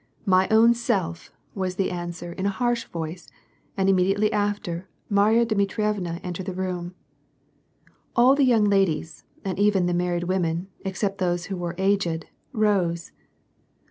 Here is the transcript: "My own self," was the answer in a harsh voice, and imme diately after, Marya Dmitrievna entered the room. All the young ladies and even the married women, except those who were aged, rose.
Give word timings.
"My 0.35 0.47
own 0.49 0.73
self," 0.73 1.31
was 1.53 1.75
the 1.75 1.91
answer 1.91 2.33
in 2.33 2.47
a 2.47 2.57
harsh 2.57 2.85
voice, 2.85 3.27
and 3.77 3.87
imme 3.87 4.09
diately 4.15 4.33
after, 4.33 4.89
Marya 5.11 5.45
Dmitrievna 5.45 6.19
entered 6.23 6.47
the 6.47 6.55
room. 6.55 6.95
All 8.15 8.33
the 8.33 8.41
young 8.43 8.65
ladies 8.65 9.25
and 9.45 9.59
even 9.59 9.85
the 9.85 9.93
married 9.93 10.23
women, 10.23 10.69
except 10.83 11.19
those 11.19 11.45
who 11.53 11.55
were 11.55 11.75
aged, 11.77 12.25
rose. 12.51 13.11